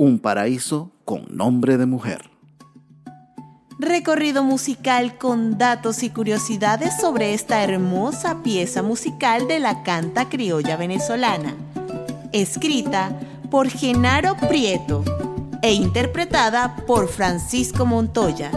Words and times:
Un 0.00 0.20
paraíso 0.20 0.92
con 1.04 1.26
nombre 1.28 1.76
de 1.76 1.84
mujer. 1.84 2.30
Recorrido 3.80 4.44
musical 4.44 5.18
con 5.18 5.58
datos 5.58 6.04
y 6.04 6.10
curiosidades 6.10 7.00
sobre 7.00 7.34
esta 7.34 7.64
hermosa 7.64 8.44
pieza 8.44 8.84
musical 8.84 9.48
de 9.48 9.58
la 9.58 9.82
canta 9.82 10.28
criolla 10.28 10.76
venezolana. 10.76 11.56
Escrita 12.32 13.10
por 13.50 13.68
Genaro 13.68 14.36
Prieto 14.36 15.02
e 15.62 15.72
interpretada 15.72 16.76
por 16.86 17.08
Francisco 17.08 17.84
Montoya, 17.84 18.52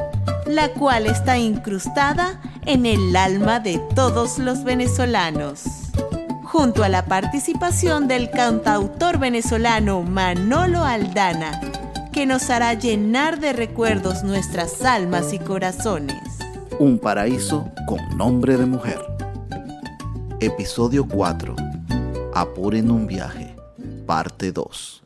la 0.45 0.71
cual 0.73 1.07
está 1.07 1.39
incrustada 1.39 2.39
en 2.67 2.85
el 2.85 3.15
alma 3.15 3.59
de 3.59 3.79
todos 3.95 4.37
los 4.37 4.63
venezolanos 4.63 5.80
junto 6.51 6.83
a 6.83 6.89
la 6.89 7.05
participación 7.05 8.09
del 8.09 8.29
cantautor 8.29 9.17
venezolano 9.17 10.03
Manolo 10.03 10.83
Aldana, 10.83 11.61
que 12.11 12.25
nos 12.25 12.49
hará 12.49 12.73
llenar 12.73 13.39
de 13.39 13.53
recuerdos 13.53 14.23
nuestras 14.23 14.81
almas 14.81 15.31
y 15.31 15.39
corazones. 15.39 16.17
Un 16.77 16.99
paraíso 16.99 17.71
con 17.87 18.17
nombre 18.17 18.57
de 18.57 18.65
mujer. 18.65 18.99
Episodio 20.41 21.07
4. 21.07 21.55
Apuren 22.33 22.91
un 22.91 23.07
viaje. 23.07 23.55
Parte 24.05 24.51
2. 24.51 25.01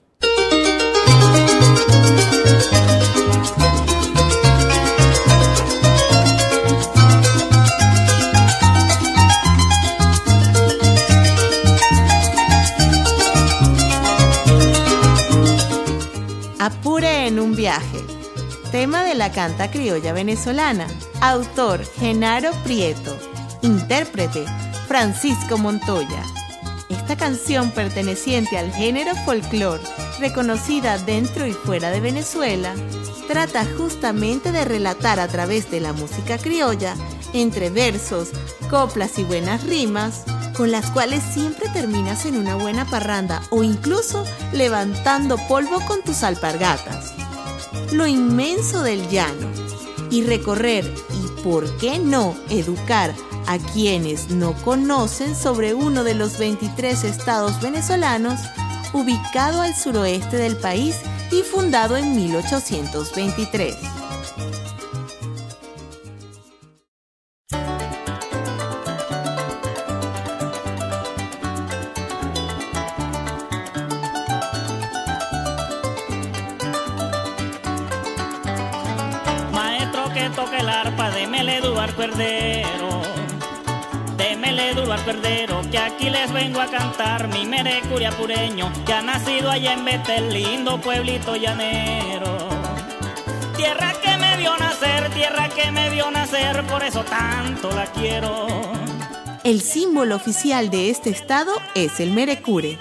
Tema 18.85 19.03
de 19.03 19.15
la 19.15 19.31
canta 19.31 19.71
criolla 19.71 20.13
venezolana. 20.13 20.85
Autor 21.19 21.83
Genaro 21.97 22.51
Prieto. 22.63 23.17
Intérprete 23.63 24.45
Francisco 24.87 25.57
Montoya. 25.57 26.23
Esta 26.89 27.17
canción 27.17 27.71
perteneciente 27.71 28.59
al 28.59 28.71
género 28.71 29.15
folclore, 29.25 29.81
reconocida 30.19 30.99
dentro 30.99 31.47
y 31.47 31.53
fuera 31.53 31.89
de 31.89 31.99
Venezuela, 31.99 32.75
trata 33.27 33.65
justamente 33.75 34.51
de 34.51 34.65
relatar 34.65 35.19
a 35.19 35.27
través 35.29 35.71
de 35.71 35.79
la 35.79 35.91
música 35.91 36.37
criolla, 36.37 36.93
entre 37.33 37.71
versos, 37.71 38.29
coplas 38.69 39.17
y 39.17 39.23
buenas 39.23 39.63
rimas, 39.63 40.25
con 40.55 40.69
las 40.69 40.91
cuales 40.91 41.23
siempre 41.23 41.69
terminas 41.69 42.27
en 42.27 42.37
una 42.37 42.53
buena 42.53 42.85
parranda 42.85 43.41
o 43.49 43.63
incluso 43.63 44.25
levantando 44.53 45.37
polvo 45.47 45.79
con 45.87 46.03
tus 46.03 46.21
alpargatas. 46.21 47.14
Lo 47.91 48.07
inmenso 48.07 48.83
del 48.83 49.07
llano 49.09 49.47
y 50.09 50.23
recorrer 50.23 50.85
y, 51.13 51.41
por 51.41 51.69
qué 51.77 51.99
no, 51.99 52.35
educar 52.49 53.13
a 53.47 53.57
quienes 53.57 54.29
no 54.31 54.53
conocen 54.63 55.35
sobre 55.35 55.73
uno 55.73 56.03
de 56.03 56.15
los 56.15 56.37
23 56.37 57.03
estados 57.03 57.61
venezolanos 57.61 58.39
ubicado 58.93 59.61
al 59.61 59.75
suroeste 59.75 60.37
del 60.37 60.55
país 60.57 60.95
y 61.31 61.41
fundado 61.43 61.97
en 61.97 62.15
1823. 62.15 63.75
Démele 84.35 84.73
duro 84.73 84.91
al 84.91 85.01
cuerdero, 85.05 85.61
que 85.71 85.77
aquí 85.77 86.09
les 86.09 86.29
vengo 86.33 86.59
a 86.59 86.67
cantar 86.67 87.29
mi 87.29 87.45
merecuria 87.45 88.11
pureño, 88.11 88.69
que 88.85 88.91
ha 88.91 89.01
nacido 89.01 89.49
allá 89.49 89.71
en 89.71 89.85
Betel, 89.85 90.29
lindo 90.29 90.77
pueblito 90.81 91.37
llanero. 91.37 92.37
Tierra 93.55 93.93
que 94.03 94.17
me 94.17 94.35
vio 94.35 94.57
nacer, 94.57 95.09
tierra 95.11 95.47
que 95.47 95.71
me 95.71 95.89
vio 95.89 96.11
nacer, 96.11 96.67
por 96.67 96.83
eso 96.83 97.05
tanto 97.05 97.71
la 97.71 97.85
quiero. 97.85 98.45
El 99.45 99.61
símbolo 99.61 100.17
oficial 100.17 100.69
de 100.69 100.89
este 100.89 101.11
estado 101.11 101.53
es 101.73 102.01
el 102.01 102.11
merecure, 102.11 102.77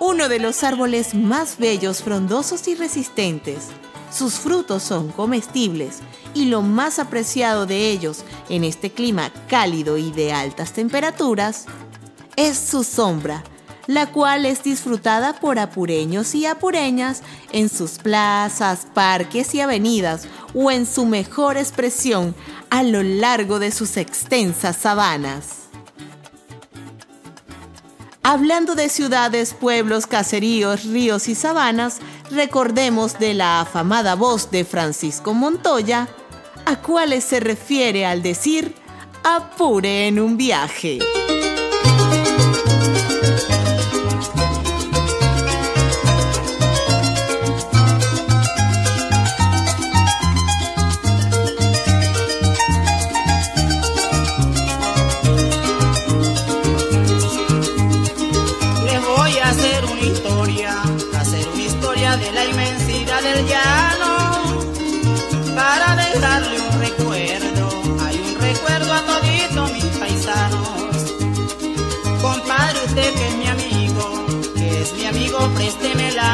uno 0.00 0.28
de 0.28 0.40
los 0.40 0.64
árboles 0.64 1.14
más 1.14 1.56
bellos, 1.58 2.02
frondosos 2.02 2.66
y 2.66 2.74
resistentes. 2.74 3.68
Sus 4.10 4.34
frutos 4.34 4.82
son 4.82 5.08
comestibles 5.08 5.98
y 6.32 6.46
lo 6.46 6.62
más 6.62 6.98
apreciado 6.98 7.66
de 7.66 7.90
ellos 7.90 8.24
en 8.48 8.64
este 8.64 8.90
clima 8.90 9.32
cálido 9.48 9.98
y 9.98 10.10
de 10.12 10.32
altas 10.32 10.72
temperaturas 10.72 11.66
es 12.36 12.58
su 12.58 12.84
sombra, 12.84 13.42
la 13.86 14.12
cual 14.12 14.46
es 14.46 14.62
disfrutada 14.62 15.40
por 15.40 15.58
apureños 15.58 16.34
y 16.34 16.46
apureñas 16.46 17.22
en 17.52 17.68
sus 17.68 17.92
plazas, 17.92 18.86
parques 18.92 19.54
y 19.54 19.60
avenidas 19.60 20.28
o 20.54 20.70
en 20.70 20.86
su 20.86 21.06
mejor 21.06 21.56
expresión 21.56 22.34
a 22.70 22.82
lo 22.82 23.02
largo 23.02 23.58
de 23.58 23.72
sus 23.72 23.96
extensas 23.96 24.76
sabanas. 24.76 25.66
Hablando 28.28 28.74
de 28.74 28.88
ciudades, 28.88 29.54
pueblos, 29.54 30.08
caseríos, 30.08 30.82
ríos 30.82 31.28
y 31.28 31.36
sabanas, 31.36 31.98
recordemos 32.30 33.18
de 33.18 33.34
la 33.34 33.60
afamada 33.60 34.14
voz 34.14 34.50
de 34.50 34.64
Francisco 34.64 35.34
Montoya, 35.34 36.08
a 36.64 36.76
cuales 36.76 37.24
se 37.24 37.40
refiere 37.40 38.06
al 38.06 38.22
decir 38.22 38.74
apure 39.24 40.06
en 40.06 40.20
un 40.20 40.36
viaje. 40.36 40.98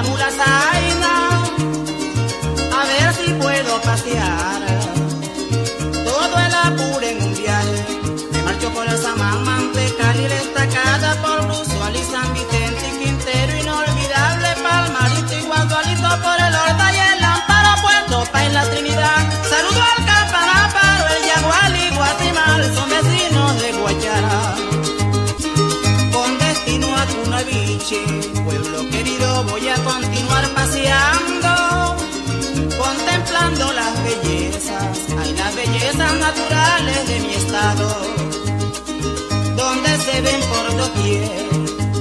mula 0.01 0.29
sa 0.33 0.72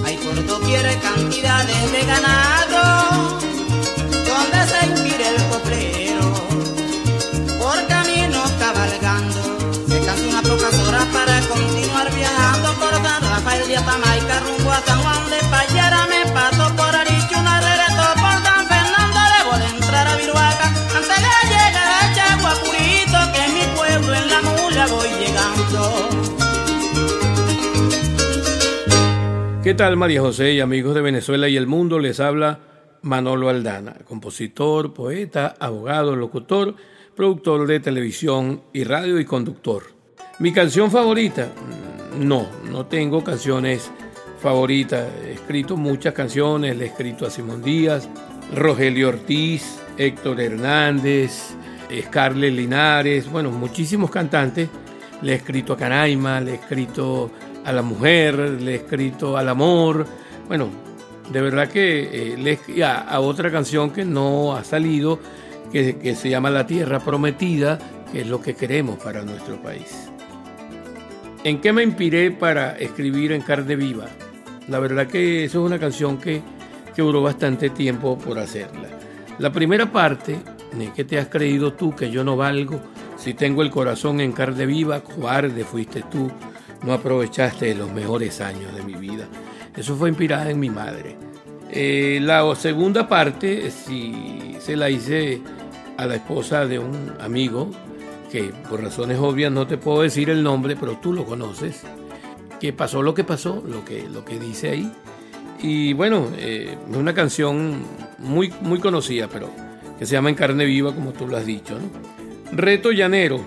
hay 0.06 0.18
por 0.18 0.46
doquier 0.46 1.00
cantidades 1.02 1.92
de 1.92 2.02
ganado, 2.06 2.41
¿Qué 29.72 29.76
tal 29.76 29.96
María 29.96 30.20
José 30.20 30.52
y 30.52 30.60
amigos 30.60 30.94
de 30.96 31.02
Venezuela 31.02 31.48
y 31.48 31.56
el 31.56 31.66
mundo? 31.66 31.98
Les 31.98 32.20
habla 32.20 32.60
Manolo 33.04 33.48
Aldana, 33.48 33.96
compositor, 34.04 34.94
poeta, 34.94 35.56
abogado, 35.62 36.14
locutor, 36.18 36.76
productor 37.16 37.66
de 37.66 37.80
televisión 37.80 38.64
y 38.74 38.84
radio 38.84 39.18
y 39.18 39.24
conductor. 39.24 39.84
¿Mi 40.40 40.52
canción 40.52 40.92
favorita? 40.92 41.54
Mm, 42.18 42.28
no, 42.28 42.50
no 42.70 42.88
tengo 42.88 43.24
canciones 43.24 43.90
favoritas. 44.42 45.08
He 45.26 45.32
escrito 45.32 45.78
muchas 45.78 46.14
canciones, 46.14 46.76
le 46.76 46.84
he 46.84 46.88
escrito 46.88 47.26
a 47.26 47.30
Simón 47.30 47.64
Díaz, 47.64 48.10
Rogelio 48.54 49.08
Ortiz, 49.08 49.80
Héctor 49.98 50.42
Hernández, 50.42 51.56
Scarlett 52.08 52.54
Linares, 52.54 53.32
bueno, 53.32 53.52
muchísimos 53.52 54.12
cantantes. 54.12 54.68
Le 55.22 55.34
he 55.34 55.36
escrito 55.36 55.74
a 55.74 55.78
Canaima, 55.78 56.40
le 56.40 56.52
he 56.52 56.56
escrito 56.56 57.32
a 57.64 57.72
la 57.72 57.82
mujer, 57.82 58.36
le 58.36 58.72
he 58.72 58.76
escrito 58.76 59.38
al 59.38 59.50
amor. 59.50 60.06
Bueno, 60.48 60.70
de 61.32 61.42
verdad 61.42 61.70
que 61.70 62.36
eh, 62.36 62.84
a, 62.84 63.20
otra 63.20 63.52
canción 63.52 63.92
que 63.92 64.04
no 64.04 64.56
ha 64.56 64.64
salido, 64.64 65.20
que, 65.72 65.98
que 65.98 66.16
se 66.16 66.30
llama 66.30 66.50
La 66.50 66.66
Tierra 66.66 67.00
Prometida, 67.00 67.80
que 68.12 68.22
es 68.22 68.28
lo 68.28 68.42
que 68.42 68.56
queremos 68.56 68.98
para 68.98 69.24
nuestro 69.24 69.62
país. 69.62 70.12
¿En 71.44 71.60
qué 71.62 71.74
me 71.74 71.84
inspiré 71.84 72.32
para 72.32 72.78
escribir 72.78 73.32
en 73.32 73.42
carne 73.42 73.76
viva? 73.76 74.06
La 74.68 74.80
verdad 74.80 75.08
que 75.08 75.46
eso 75.46 75.60
es 75.60 75.66
una 75.66 75.80
canción 75.80 76.18
que, 76.18 76.42
que 76.96 77.02
duró 77.02 77.22
bastante 77.22 77.70
tiempo 77.70 78.18
por 78.18 78.38
hacerla. 78.38 78.90
La 79.40 79.52
primera 79.52 79.92
parte, 79.92 80.38
¿de 80.74 80.92
qué 80.96 81.04
te 81.04 81.18
has 81.18 81.28
creído 81.28 81.74
tú 81.74 81.96
que 81.96 82.12
yo 82.12 82.24
no 82.24 82.38
valgo? 82.38 82.80
Si 83.22 83.36
tengo 83.36 83.62
el 83.62 83.70
corazón 83.70 84.20
en 84.20 84.32
carne 84.32 84.66
viva, 84.66 85.02
cobarde 85.02 85.64
fuiste 85.64 86.02
tú 86.10 86.32
no 86.84 86.94
aprovechaste 86.94 87.76
los 87.76 87.92
mejores 87.92 88.42
años 88.42 88.74
de 88.76 88.82
mi 88.82 88.96
vida. 88.96 89.28
Eso 89.76 89.96
fue 89.96 90.10
inspirada 90.10 90.50
en 90.50 90.60
mi 90.60 90.72
madre. 90.72 91.16
Eh, 91.70 92.20
la 92.20 92.56
segunda 92.56 93.08
parte, 93.08 93.70
si 93.70 94.56
se 94.60 94.76
la 94.76 94.90
hice 94.90 95.40
a 95.98 96.08
la 96.08 96.16
esposa 96.16 96.66
de 96.66 96.80
un 96.80 97.14
amigo, 97.20 97.70
que 98.32 98.54
por 98.68 98.82
razones 98.82 99.20
obvias 99.20 99.52
no 99.52 99.68
te 99.68 99.78
puedo 99.78 100.02
decir 100.02 100.32
el 100.32 100.42
nombre, 100.42 100.76
pero 100.76 100.98
tú 100.98 101.14
lo 101.14 101.24
conoces, 101.24 101.84
que 102.60 102.74
pasó 102.74 103.04
lo 103.04 103.14
que 103.14 103.24
pasó, 103.24 103.64
lo 103.68 103.86
que, 103.86 104.10
lo 104.10 104.26
que 104.26 104.40
dice 104.40 104.72
ahí. 104.72 104.92
Y 105.62 105.94
bueno, 105.94 106.28
eh, 106.38 106.76
es 106.90 106.98
una 106.98 107.14
canción 107.14 107.84
muy, 108.18 108.52
muy 108.62 108.80
conocida, 108.80 109.28
pero 109.28 109.52
que 110.00 110.08
se 110.08 110.14
llama 110.14 110.30
En 110.30 110.36
carne 110.36 110.66
viva, 110.66 110.92
como 110.96 111.14
tú 111.14 111.28
lo 111.28 111.38
has 111.38 111.46
dicho. 111.46 111.78
Reto 112.52 112.92
llanero. 112.92 113.40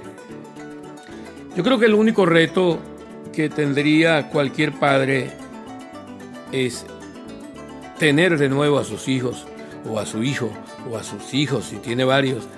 Yo 1.56 1.62
creo 1.62 1.78
que 1.78 1.86
el 1.86 1.94
único 1.94 2.26
reto 2.26 2.78
que 3.32 3.48
tendría 3.48 4.30
cualquier 4.30 4.72
padre 4.72 5.30
es 6.52 6.86
tener 7.98 8.38
de 8.38 8.48
nuevo 8.48 8.78
a 8.78 8.84
sus 8.84 9.08
hijos 9.08 9.46
o 9.88 9.98
a 9.98 10.06
su 10.06 10.22
hijo 10.22 10.50
o 10.90 10.96
a 10.96 11.02
sus 11.02 11.34
hijos, 11.34 11.66
si 11.66 11.76
tiene 11.76 12.04
varios, 12.04 12.48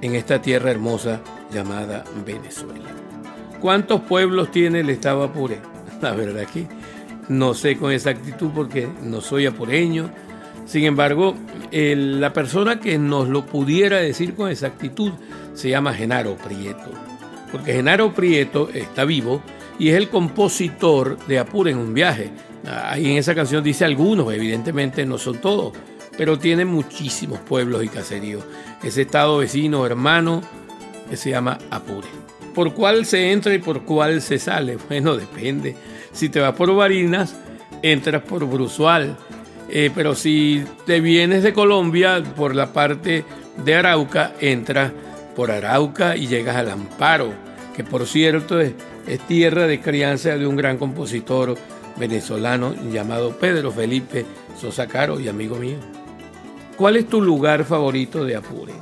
en 0.00 0.14
esta 0.14 0.42
tierra 0.42 0.70
hermosa 0.70 1.20
llamada 1.52 2.04
Venezuela. 2.26 2.90
¿Cuántos 3.60 4.00
pueblos 4.00 4.50
tiene 4.50 4.80
el 4.80 4.90
estado 4.90 5.22
Apure? 5.22 5.60
La 6.00 6.12
verdad 6.12 6.46
que 6.46 6.66
no 7.28 7.54
sé 7.54 7.76
con 7.76 7.92
exactitud 7.92 8.50
porque 8.54 8.88
no 9.02 9.20
soy 9.20 9.46
apureño. 9.46 10.10
Sin 10.64 10.84
embargo, 10.84 11.34
la 11.70 12.32
persona 12.32 12.80
que 12.80 12.98
nos 12.98 13.28
lo 13.28 13.44
pudiera 13.44 13.98
decir 13.98 14.34
con 14.34 14.50
exactitud 14.50 15.12
se 15.54 15.70
llama 15.70 15.94
Genaro 15.94 16.36
Prieto. 16.36 16.90
Porque 17.50 17.74
Genaro 17.74 18.12
Prieto 18.12 18.70
está 18.72 19.04
vivo 19.04 19.42
y 19.78 19.90
es 19.90 19.96
el 19.96 20.08
compositor 20.08 21.18
de 21.26 21.38
Apure 21.38 21.72
en 21.72 21.78
un 21.78 21.92
viaje. 21.92 22.30
Ahí 22.66 23.10
en 23.10 23.18
esa 23.18 23.34
canción 23.34 23.62
dice 23.62 23.84
algunos, 23.84 24.32
evidentemente 24.32 25.04
no 25.04 25.18
son 25.18 25.40
todos, 25.40 25.72
pero 26.16 26.38
tiene 26.38 26.64
muchísimos 26.64 27.40
pueblos 27.40 27.82
y 27.84 27.88
caseríos. 27.88 28.44
Ese 28.82 29.02
estado 29.02 29.38
vecino, 29.38 29.84
hermano, 29.84 30.42
que 31.10 31.16
se 31.16 31.30
llama 31.30 31.58
Apure. 31.70 32.08
¿Por 32.54 32.74
cuál 32.74 33.06
se 33.06 33.32
entra 33.32 33.54
y 33.54 33.58
por 33.58 33.82
cuál 33.82 34.22
se 34.22 34.38
sale? 34.38 34.78
Bueno, 34.88 35.16
depende. 35.16 35.74
Si 36.12 36.28
te 36.28 36.40
vas 36.40 36.54
por 36.54 36.74
Barinas, 36.74 37.34
entras 37.82 38.22
por 38.22 38.46
Brusual. 38.46 39.16
Eh, 39.74 39.90
pero 39.94 40.14
si 40.14 40.62
te 40.84 41.00
vienes 41.00 41.42
de 41.42 41.54
Colombia, 41.54 42.22
por 42.36 42.54
la 42.54 42.74
parte 42.74 43.24
de 43.64 43.74
Arauca, 43.74 44.34
entras 44.38 44.92
por 45.34 45.50
Arauca 45.50 46.14
y 46.14 46.26
llegas 46.26 46.56
al 46.56 46.70
Amparo, 46.70 47.32
que 47.74 47.82
por 47.82 48.06
cierto 48.06 48.60
es 48.60 48.74
tierra 49.26 49.66
de 49.66 49.80
crianza 49.80 50.36
de 50.36 50.46
un 50.46 50.56
gran 50.56 50.76
compositor 50.76 51.56
venezolano 51.96 52.74
llamado 52.92 53.38
Pedro 53.38 53.70
Felipe 53.72 54.26
Sosa 54.60 54.86
Caro 54.86 55.18
y 55.18 55.28
amigo 55.28 55.56
mío. 55.56 55.78
¿Cuál 56.76 56.96
es 56.96 57.08
tu 57.08 57.22
lugar 57.22 57.64
favorito 57.64 58.24
de 58.26 58.36
Apure? 58.36 58.74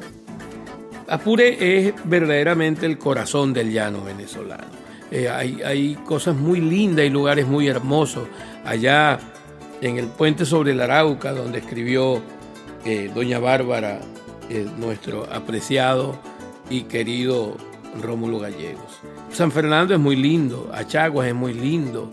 Apure 1.09 1.87
es 1.87 1.95
verdaderamente 2.05 2.87
el 2.87 2.99
corazón 2.99 3.53
del 3.53 3.73
llano 3.73 4.03
venezolano. 4.03 4.81
Eh, 5.11 5.29
hay, 5.29 5.95
cosas 6.05 6.37
muy 6.37 6.61
lindas 6.61 7.05
y 7.05 7.11
lugares 7.11 7.47
muy 7.47 7.69
hermosos. 7.69 8.29
Allá 8.65 9.19
en 9.81 9.99
el 9.99 10.07
puente 10.07 10.45
sobre 10.45 10.73
el 10.73 10.81
Arauca, 10.81 11.33
donde 11.33 11.59
escribió 11.59 12.21
eh, 12.85 13.11
Doña 13.15 13.39
Bárbara, 13.39 14.01
eh, 14.49 14.67
nuestro 14.79 15.27
apreciado 15.33 16.19
y 16.69 16.83
querido 16.83 17.57
Rómulo 18.01 18.39
Gallegos. 18.39 19.01
San 19.33 19.51
Fernando 19.51 19.95
es 19.95 20.01
muy 20.01 20.17
lindo, 20.17 20.71
Achaguas 20.73 21.29
es 21.29 21.35
muy 21.35 21.55
lindo. 21.55 22.11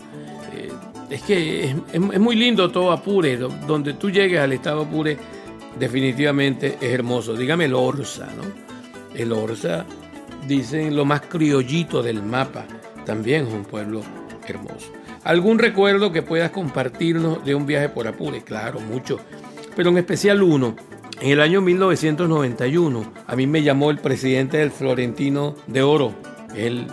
Eh, 0.54 0.70
es 1.10 1.22
que 1.22 1.74
es, 1.92 2.00
muy 2.00 2.36
lindo 2.36 2.70
todo 2.70 2.92
Apure, 2.92 3.36
donde 3.36 3.94
tú 3.94 4.10
llegues 4.10 4.40
al 4.40 4.52
estado 4.52 4.82
Apure, 4.82 5.16
definitivamente 5.78 6.76
es 6.80 6.92
hermoso. 6.92 7.34
Dígame 7.34 7.66
el 7.66 7.74
Orsa, 7.74 8.26
¿no? 8.36 8.68
El 9.14 9.32
Orsa, 9.32 9.84
dicen 10.46 10.94
lo 10.94 11.04
más 11.04 11.22
criollito 11.22 12.02
del 12.02 12.22
mapa, 12.22 12.66
también 13.04 13.46
es 13.46 13.52
un 13.52 13.64
pueblo 13.64 14.02
hermoso. 14.46 14.97
¿Algún 15.28 15.60
recuerdo 15.60 16.10
que 16.10 16.22
puedas 16.22 16.50
compartirnos 16.50 17.44
de 17.44 17.54
un 17.54 17.66
viaje 17.66 17.88
por 17.88 18.08
Apure? 18.08 18.42
Claro, 18.42 18.80
mucho, 18.80 19.20
pero 19.76 19.90
en 19.90 19.98
especial 19.98 20.42
uno. 20.42 20.74
En 21.20 21.30
el 21.30 21.40
año 21.40 21.60
1991, 21.60 23.12
a 23.26 23.36
mí 23.36 23.46
me 23.46 23.62
llamó 23.62 23.90
el 23.90 23.98
presidente 23.98 24.56
del 24.56 24.72
Florentino 24.72 25.54
de 25.66 25.82
Oro, 25.82 26.14
el 26.56 26.86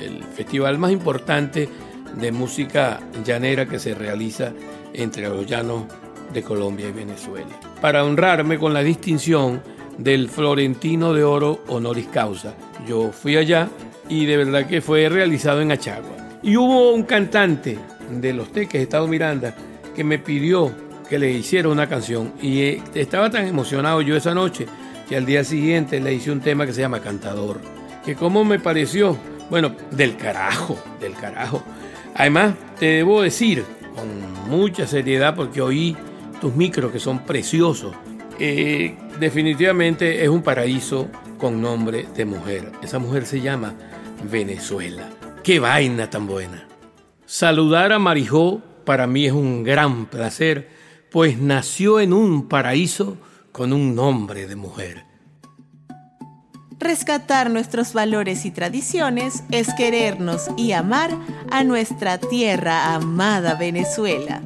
el, 0.00 0.22
festival 0.24 0.78
más 0.78 0.92
importante 0.92 1.68
de 2.14 2.32
música 2.32 3.00
llanera 3.24 3.66
que 3.66 3.78
se 3.78 3.94
realiza 3.94 4.52
entre 4.92 5.28
los 5.28 5.46
llanos 5.46 5.84
de 6.32 6.42
Colombia 6.42 6.88
y 6.88 6.92
Venezuela. 6.92 7.48
Para 7.80 8.04
honrarme 8.04 8.58
con 8.58 8.72
la 8.72 8.82
distinción 8.82 9.62
del 9.98 10.28
Florentino 10.28 11.14
de 11.14 11.24
Oro 11.24 11.62
Honoris 11.68 12.06
Causa. 12.08 12.54
Yo 12.86 13.12
fui 13.12 13.36
allá 13.36 13.68
y 14.08 14.26
de 14.26 14.36
verdad 14.36 14.66
que 14.66 14.80
fue 14.80 15.08
realizado 15.08 15.60
en 15.60 15.72
Achagua. 15.72 16.15
Y 16.46 16.56
hubo 16.56 16.92
un 16.92 17.02
cantante 17.02 17.76
de 18.08 18.32
los 18.32 18.52
Teques, 18.52 18.80
Estado 18.80 19.08
Miranda, 19.08 19.52
que 19.96 20.04
me 20.04 20.20
pidió 20.20 20.70
que 21.08 21.18
le 21.18 21.32
hiciera 21.32 21.68
una 21.68 21.88
canción. 21.88 22.34
Y 22.40 22.60
eh, 22.60 22.82
estaba 22.94 23.28
tan 23.28 23.48
emocionado 23.48 24.00
yo 24.00 24.16
esa 24.16 24.32
noche 24.32 24.66
que 25.08 25.16
al 25.16 25.26
día 25.26 25.42
siguiente 25.42 25.98
le 25.98 26.14
hice 26.14 26.30
un 26.30 26.40
tema 26.40 26.64
que 26.64 26.72
se 26.72 26.82
llama 26.82 27.00
Cantador. 27.00 27.58
Que 28.04 28.14
como 28.14 28.44
me 28.44 28.60
pareció 28.60 29.18
bueno, 29.50 29.74
del 29.90 30.16
carajo, 30.16 30.78
del 31.00 31.14
carajo. 31.14 31.64
Además, 32.14 32.54
te 32.78 32.86
debo 32.86 33.22
decir 33.22 33.64
con 33.96 34.48
mucha 34.48 34.86
seriedad, 34.86 35.34
porque 35.34 35.60
oí 35.60 35.96
tus 36.40 36.54
micros 36.54 36.92
que 36.92 37.00
son 37.00 37.24
preciosos, 37.24 37.92
eh, 38.38 38.94
definitivamente 39.18 40.22
es 40.22 40.28
un 40.28 40.42
paraíso 40.42 41.08
con 41.38 41.60
nombre 41.60 42.06
de 42.14 42.24
mujer. 42.24 42.70
Esa 42.84 43.00
mujer 43.00 43.26
se 43.26 43.40
llama 43.40 43.74
Venezuela. 44.30 45.08
¡Qué 45.46 45.60
vaina 45.60 46.10
tan 46.10 46.26
buena! 46.26 46.66
Saludar 47.24 47.92
a 47.92 48.00
Marijó 48.00 48.62
para 48.84 49.06
mí 49.06 49.26
es 49.26 49.32
un 49.32 49.62
gran 49.62 50.06
placer, 50.06 50.68
pues 51.08 51.38
nació 51.38 52.00
en 52.00 52.12
un 52.12 52.48
paraíso 52.48 53.16
con 53.52 53.72
un 53.72 53.94
nombre 53.94 54.48
de 54.48 54.56
mujer. 54.56 55.04
Rescatar 56.80 57.48
nuestros 57.48 57.92
valores 57.92 58.44
y 58.44 58.50
tradiciones 58.50 59.44
es 59.52 59.72
querernos 59.74 60.50
y 60.56 60.72
amar 60.72 61.10
a 61.52 61.62
nuestra 61.62 62.18
tierra 62.18 62.92
amada 62.96 63.54
Venezuela. 63.54 64.42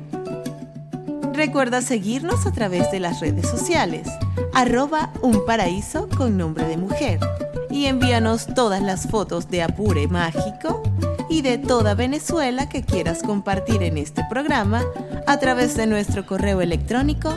Recuerda 1.33 1.81
seguirnos 1.81 2.45
a 2.45 2.53
través 2.53 2.91
de 2.91 3.01
las 3.01 3.21
redes 3.21 3.49
sociales, 3.49 4.07
arroba 4.53 5.15
un 5.23 5.47
paraíso 5.47 6.11
con 6.11 6.37
nombre 6.37 6.67
de 6.67 6.77
mujer, 6.77 7.21
y 7.71 7.87
envíanos 7.87 8.47
todas 8.55 8.83
las 8.83 9.07
fotos 9.09 9.49
de 9.49 9.63
Apure 9.63 10.09
Mágico 10.09 10.83
y 11.29 11.43
de 11.43 11.59
toda 11.59 11.95
Venezuela 11.95 12.69
que 12.69 12.83
quieras 12.83 13.23
compartir 13.23 13.83
en 13.83 13.99
este 13.99 14.25
programa 14.29 14.85
a 15.27 15.39
través 15.39 15.77
de 15.77 15.87
nuestro 15.87 16.27
correo 16.27 16.61
electrónico 16.61 17.35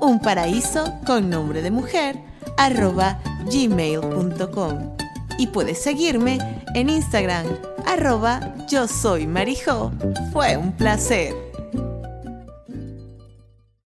un 0.00 0.20
paraíso 0.20 0.92
con 1.04 1.30
nombre 1.30 1.62
de 1.62 1.70
mujer 1.70 2.16
arroba 2.56 3.18
gmail.com 3.50 4.96
y 5.38 5.48
puedes 5.48 5.82
seguirme 5.82 6.38
en 6.74 6.88
Instagram 6.88 7.46
arroba 7.86 8.54
yo 8.68 8.88
soy 8.88 9.26
Marijo. 9.26 9.92
Fue 10.32 10.56
un 10.56 10.72
placer. 10.72 11.45